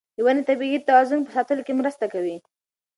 ونې 0.23 0.41
د 0.43 0.47
طبیعي 0.49 0.79
توازن 0.89 1.19
په 1.25 1.31
ساتلو 1.35 1.65
کې 1.67 1.73
مرسته 1.79 2.05
کوي. 2.13 2.37